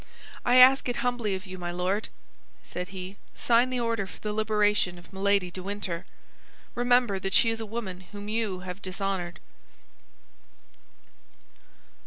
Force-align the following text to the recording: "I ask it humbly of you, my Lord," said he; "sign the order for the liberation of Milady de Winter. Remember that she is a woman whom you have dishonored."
"I 0.43 0.55
ask 0.55 0.89
it 0.89 0.95
humbly 1.05 1.35
of 1.35 1.45
you, 1.45 1.59
my 1.59 1.69
Lord," 1.69 2.09
said 2.63 2.87
he; 2.87 3.17
"sign 3.35 3.69
the 3.69 3.79
order 3.79 4.07
for 4.07 4.19
the 4.19 4.33
liberation 4.33 4.97
of 4.97 5.13
Milady 5.13 5.51
de 5.51 5.61
Winter. 5.61 6.07
Remember 6.73 7.19
that 7.19 7.35
she 7.35 7.51
is 7.51 7.59
a 7.59 7.67
woman 7.67 8.05
whom 8.11 8.27
you 8.27 8.61
have 8.61 8.81
dishonored." 8.81 9.39